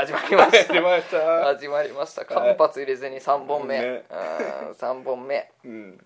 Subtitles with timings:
[0.00, 0.74] はい始まりました。
[0.74, 1.44] 始まりました。
[1.44, 2.24] 始まりました。
[2.24, 4.04] 間髪入れずに3本目、ね。
[4.08, 5.50] うん3本目。
[5.62, 6.00] うん。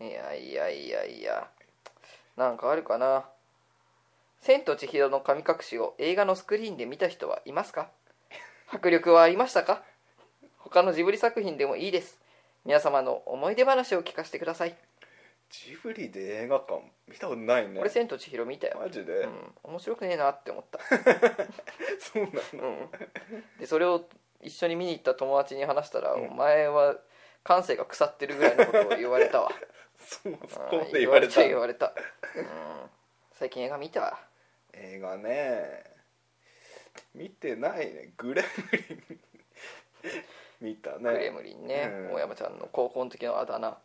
[0.00, 1.46] いやいやいやいや。
[2.38, 3.26] なんかあるかな
[4.40, 7.90] 「千と千尋の神隠し」を映画のスクリーンで見た人はいますか？
[8.72, 9.82] 迫力はありましたか？
[10.56, 12.18] 他のジブリ作品でもいいです。
[12.64, 14.74] 皆様の思い出話を聞かせてください
[15.50, 17.80] ジブリで映画館見たことないね。
[17.80, 20.78] 俺「千と千尋」見たよ、マジで、うん、面白くねえなって思った、
[21.98, 22.90] そうなの、うん、
[23.58, 24.04] でそれを
[24.42, 26.28] 一緒に見に行った友達に話したら、うん。
[26.28, 26.96] お前は
[27.44, 29.50] 感性が腐ってるぐらいのことを言われたわ。
[29.98, 31.42] そうそうで言われた？
[31.42, 32.90] 言われた言われた、うん、
[33.32, 34.20] 最近映画見たわ。
[34.74, 35.84] 映画ね。
[37.14, 38.12] 見てないね。
[38.16, 39.20] グレムリン。
[40.60, 42.12] 見たねクレムリンね、うん。
[42.14, 43.76] 大山ちゃんの高校の時のあだ名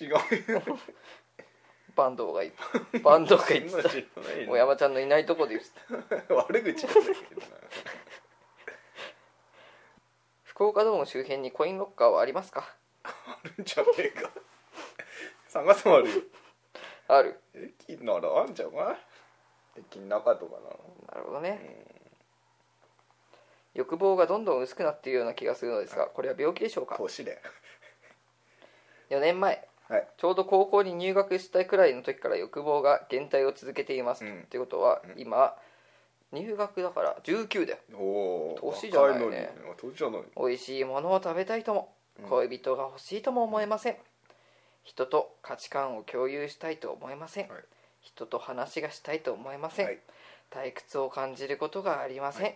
[0.00, 0.18] 違うよ
[1.96, 2.52] バンドがい
[3.02, 3.72] バンドが言ってた。
[3.72, 6.34] そんな知らない大山ちゃんのいないとこで言ってた。
[6.34, 7.46] 悪口なんだけどな。
[10.44, 12.74] 福岡ドーム周辺にコインロッカーはありますか？
[13.04, 13.10] あ
[13.56, 14.30] るんじゃねえか。
[15.48, 16.14] 探せもあるよ。
[17.08, 17.40] ある。
[17.88, 18.96] 駅ならあんじゃない？
[19.78, 20.56] 駅の中とか
[21.12, 21.86] なるほどね、
[23.74, 26.94] 欲望がどんどん薄くなっているような気がするのですがこれは病気でしょうか？
[26.94, 27.40] な年で。
[29.10, 30.08] 4年前はい。
[30.16, 34.42] ちょうど高校に入学したくらいの時から欲望が減退を続けています、うん。
[34.42, 35.20] ってことはうん。
[35.20, 35.56] 今
[36.32, 37.78] 入学だから19だよ。
[38.72, 38.90] 年。
[38.92, 39.52] じゃないね。
[39.76, 40.22] 年じゃない。
[40.36, 42.28] 美味しいものを食べたいともうん。
[42.28, 43.96] 恋人が欲しいとも思えません。
[44.84, 47.62] 人と価値観を共有したいと思えません、はい。
[48.00, 49.98] 人と話がしたいと思えません、はい。
[50.50, 52.52] 退屈を感じることがありません、は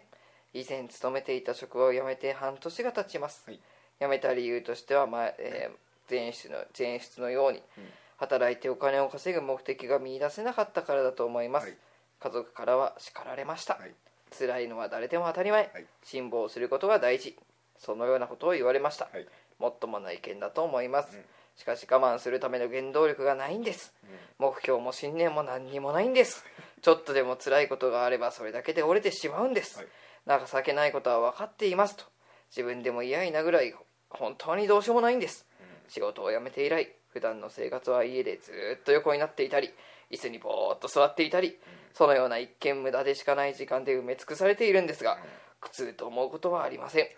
[0.53, 3.61] 以前勤めていた職場を辞めて半年が経ちます、はい。
[4.01, 7.85] 辞めた理由としては、まあえー前出の前出のようにうん。
[8.17, 11.77] 働いてお金を稼ぐ目的が見出せなかったからだと思います、はい。
[12.21, 13.95] 家族からは叱られました、はい。
[14.37, 15.87] 辛いのは誰でも当たり前、はい。
[16.05, 17.37] 辛抱することが大事。
[17.77, 19.27] そのようなことを言われました、はい。
[19.59, 21.25] もっともな意見だと思います、うん。
[21.57, 23.93] しかし我慢するための原動力がないんです。
[24.39, 26.45] 目標も信念も何にもないんです。
[26.83, 29.79] ちょっとでも辛いことがあればそれだけで折れてしまうんです、
[30.27, 30.47] はい。
[30.47, 32.05] 情けないことは分かっていますと。
[32.51, 33.75] 自分でも嫌いなぐらい
[34.09, 35.45] 本当にどうしようもないんです
[35.89, 39.71] 仕事を辞めて以来普段の生活は家でずーっと横になっていたり
[40.11, 41.59] 椅子にぼーっと座っていたり
[41.93, 45.19] そのような一見無駄でしかない時間で埋め尽くされているんですが
[45.61, 47.05] 苦痛と思うことはありません。
[47.05, 47.13] はい。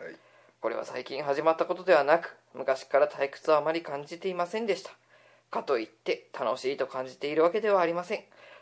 [0.61, 4.91] これは最近始まったことではなく昔から退屈はあまり感じていませんでした。
[5.51, 8.21] かといって楽しいと感じているわけではありません。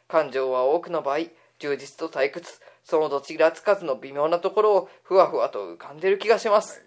[0.08, 1.18] 感情は多くの場合
[1.58, 6.84] 充実と退屈そのどちらつかずの微妙なところをふわふわと浮かんでる気がします、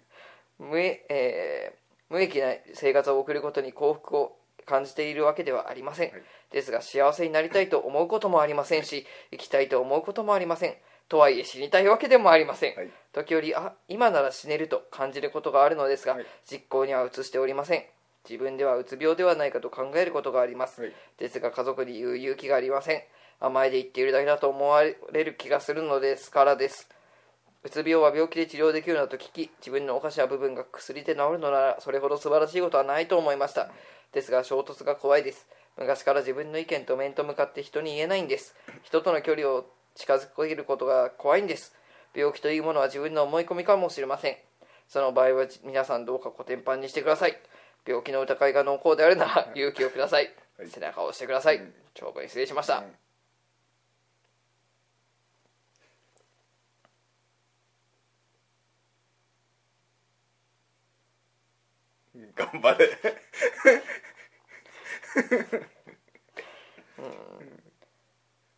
[0.58, 4.36] 無ええー無益な生活を送ることに幸福を
[4.66, 6.22] 感じているわけではありません、はい。
[6.52, 10.76] ですが幸せになりたいと思うこともありませんし 生きたいと思うこともありません。
[11.08, 12.90] とはいえ死にたいわけでもありません、はい。
[13.12, 16.26] 時折あ今なら死ねると感じることがあるのですが、はい。
[16.44, 17.84] 実行には移しておりません。
[18.28, 20.92] 自分ではうつ病ではないかと考えることがあります、はい。
[21.16, 23.02] ですが家族に言う勇気がありません。
[23.40, 26.88] 甘えで言っているだけだと思われる気がするのですからです
[27.68, 33.70] うつ病は病気で治療できるなと聞き自分のおかしな部分が薬で治るのならそれほど素晴らしいことはないと思いました。
[34.12, 35.46] ですが衝突が怖いです。
[35.76, 38.56] 昔から自分の意見と面と向かって人に言えないんです。
[38.82, 41.74] 人との距離を近づけることが怖いんです。
[42.14, 44.36] 病気というものは自分の思い込みかもしれません。
[44.88, 47.38] その場合は皆さんどうかコテンパンにしてください。
[47.86, 50.68] 病気の疑いが濃厚であるなら勇気をください、はい。
[50.68, 51.74] 背中を押してください、うん。
[51.92, 52.84] 長文失礼しました、
[62.38, 62.88] 頑張れ。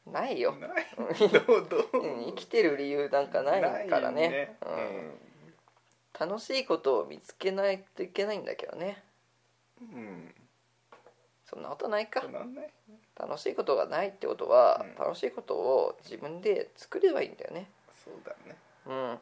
[0.06, 0.86] ないよ、ない。
[1.28, 2.02] どうどう？
[2.02, 4.28] うん生きてる理由なんかないからね。
[4.28, 4.56] ね。
[4.66, 4.68] う
[6.26, 9.02] ん、楽しいことを見つけないといけないんだけどね。
[9.80, 9.98] うん。
[9.98, 10.34] うん
[11.46, 12.06] そんなことない。
[12.06, 12.22] か
[13.18, 15.04] 楽しいことがないってことは、うん。
[15.04, 17.68] 楽しいことを自分で作ればいいんだよね。
[18.04, 18.56] そうだね。
[18.86, 19.18] うん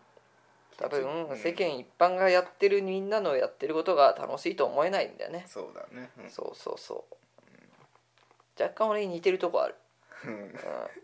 [0.78, 1.36] 多分うん。
[1.36, 5.44] 世間一般がやってるみんなのやってることが楽しいと思えないんだよね。
[5.46, 6.10] そうだね。
[6.19, 6.30] うん。
[6.30, 7.14] そうそうそう。
[8.62, 9.75] 若干俺に似てるとこある、
[10.25, 10.30] うん。
[10.30, 10.54] うん、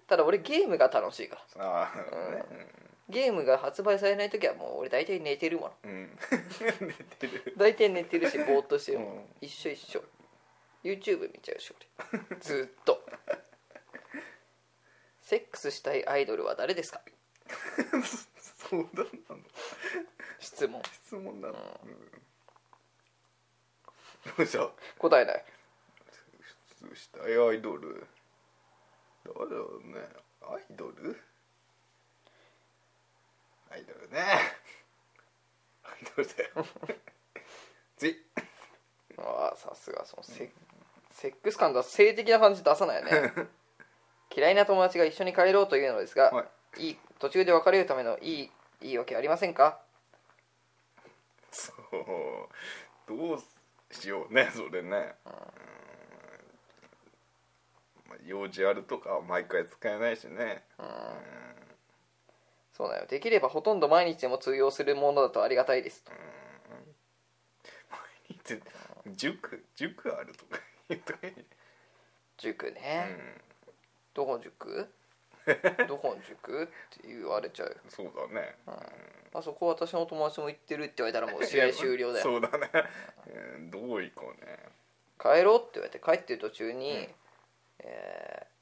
[0.09, 1.65] ただ俺ゲームが楽しいから。
[1.65, 2.45] ああね。
[3.09, 5.73] ゲームが発売されない時はもう俺大体寝てるもん。
[5.85, 6.19] うん。
[6.81, 7.53] 寝てる。
[7.57, 9.25] 大体寝てるしぼーっとしてるもん、うん。
[9.41, 10.03] 一緒一緒。
[10.83, 11.73] YouTube 見ちゃうし
[12.13, 12.21] 俺。
[12.41, 13.05] ずっと。
[15.23, 17.01] セックスしたいアイドルは誰ですか？
[18.71, 19.43] そうだなの？
[20.41, 20.83] 質問。
[21.05, 21.49] 質問だ。
[21.53, 22.23] なうん。
[24.37, 24.71] どうした？
[24.99, 25.45] 答えない。
[26.81, 28.07] 普通したいアイドル。
[29.25, 30.01] 誰だろうね。
[30.43, 31.21] アイドル？
[33.71, 34.21] アイだよね。
[35.83, 36.67] はいどうだよ。
[37.97, 38.17] 次。
[39.19, 40.51] ああさすがそのセ
[41.11, 43.33] セックス感とは性的な感じ出さないよね。
[44.35, 46.47] 嫌いな友達が一緒に帰ろうというのですが、は
[46.77, 46.87] い。
[46.89, 48.51] いい途中で別れるためのいい
[48.83, 49.81] いいわけありませんか？
[51.51, 51.75] そう
[53.09, 53.39] どう
[53.91, 55.33] しようねそれね、うん。
[58.11, 60.65] まあ、用事あるとかは毎回使えないしね、
[62.77, 63.07] そうだよ。
[63.07, 66.13] できればほとんど毎日でも通用するものだとありがたいですと。
[67.91, 67.99] 毎
[68.29, 70.61] 日塾塾あるとか
[70.91, 71.15] 言うと
[72.37, 73.41] 塾ね、うん。
[74.13, 74.91] どこの塾？
[75.89, 76.73] どこの塾って
[77.07, 78.57] 言われちゃうよ、そうだね、
[79.35, 82.23] あそこ私の友達も行ってるって言われたらもう試合終了だよ。
[82.23, 82.71] そうだね、
[83.57, 83.71] うん。
[83.71, 84.59] どういこうね。
[85.19, 87.15] 帰ろうって言われて帰ってる途中に、うん。
[87.81, 88.55] えー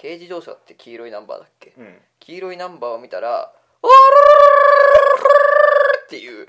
[0.00, 2.02] 軽自動車って黄色いナンバーだっけ、うん。
[2.18, 3.90] 黄色いナンバーを見たら「おー
[6.02, 6.48] っていう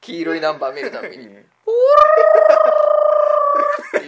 [0.00, 1.50] 黄色いナンバー見るたびに「うん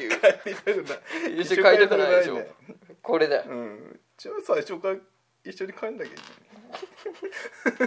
[0.01, 0.11] いう。
[0.11, 1.29] 帰りたくな。
[1.29, 2.49] い一緒に帰りたくないでしょね
[3.03, 3.45] これだよ。
[3.49, 4.01] うん。
[4.17, 4.97] じゃあ最初から
[5.45, 6.17] 一緒に帰んなきゃい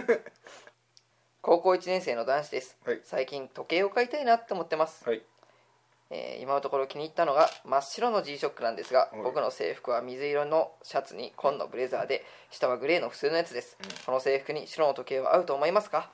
[0.06, 0.20] け
[1.40, 3.00] 高校1年生の男子です、はい。
[3.04, 5.26] 最近時計を買いたいなって思ってます、ないはい。
[6.10, 9.22] えー今のところ気に入ったのが真っ白の G ショックなんですが、はい。
[9.22, 13.90] 僕の制服は水色のシャツに紺のブレザーで下はグレーの普通のやつです、うん。
[14.06, 16.10] この制服に白の時計は合うと思いますか？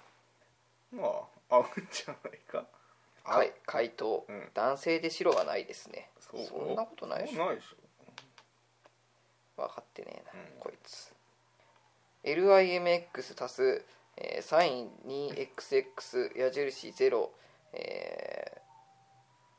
[0.93, 1.05] ま
[1.51, 2.59] あ合うんじゃないか。
[2.59, 2.80] あ
[3.25, 3.53] はい。
[3.67, 4.51] 回答、うん。
[4.55, 6.11] 男性で白はないですね。
[6.21, 6.45] そう。
[6.47, 7.37] そんなことないでしょ。
[7.37, 7.77] そうないでしょ
[9.63, 10.61] 分かってねえな、うん。
[10.61, 11.13] こいつ。
[12.25, 13.85] LIMX 足す、
[14.17, 17.29] えー、サイン 2XX 矢印0
[17.73, 18.61] えー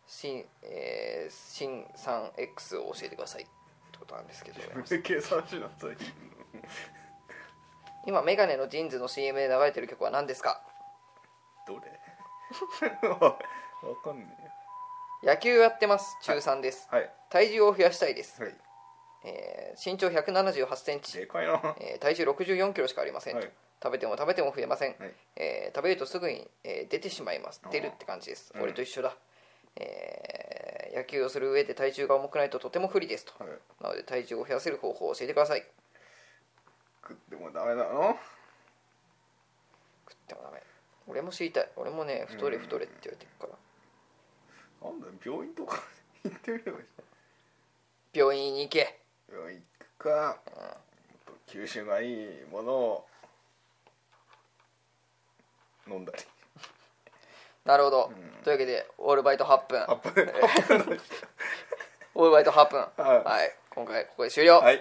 [0.07, 3.43] 新えー新 3X を教えてください。
[3.43, 4.59] ってことなんですけど。
[5.03, 5.97] 計算しなさい
[8.07, 10.61] 今メガネのジーンズの CM で流れてる曲は何ですか？
[11.67, 11.81] どれ？
[13.19, 13.37] わ
[14.03, 14.25] かんね
[15.23, 18.51] 野球やってます中3です、えよ体重を増やしたいです、はい。
[18.51, 18.61] はい
[19.23, 21.17] えー身長1 7 8センチ。
[21.19, 21.53] でかいな。
[21.53, 23.51] はえー体重6 4キロしかありません、はい。
[23.81, 24.95] 食べても食べても増えません、い。
[25.35, 27.61] えー食べるとすぐに、えー出てしまいます。
[27.63, 27.71] あー。
[27.71, 28.61] 出るって感じです、うん。
[28.63, 29.15] 俺と一緒だ、
[29.75, 33.33] えー野球をする上で体重が重くないととても不利ですと。
[33.41, 33.53] はい。
[33.79, 35.65] なので体重を増やせる方法を教えてください。
[37.01, 37.83] 食ってもダメな。
[37.85, 38.17] の
[41.11, 41.69] 俺も知りたい。
[41.75, 43.47] 俺もね太れ太れって言われてるか
[44.81, 44.89] ら。
[44.89, 45.83] なんだよ病院とか
[46.23, 46.85] 行ってみればいい
[48.13, 48.97] 病院に行け。
[49.29, 53.07] 病院行くか、もっと吸収がいいものを
[55.85, 56.23] 飲んだり。
[57.65, 58.43] なるほど、うん。
[58.43, 61.01] というわけでオールバイト8分アップアップ
[62.15, 63.23] オールバイト8分はい。
[63.23, 63.55] はい。
[63.69, 64.79] 今回ここで終了、はい